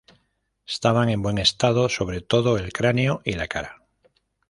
[0.67, 3.83] Estaban en buen estado, sobre todo el cráneo y la cara.